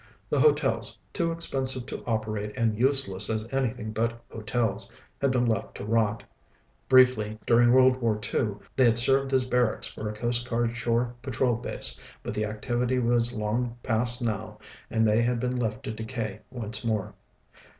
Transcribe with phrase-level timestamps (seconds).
[0.31, 5.75] The hotels, too expensive to operate and useless as anything but hotels, had been left
[5.75, 6.23] to rot.
[6.89, 11.13] Briefly, during World War II, they had served as barracks for a Coast Guard shore
[11.21, 14.57] patrol base, but that activity was long past now,
[14.89, 17.13] and they had been left to decay once more.